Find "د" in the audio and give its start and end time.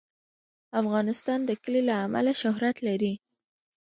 1.45-1.51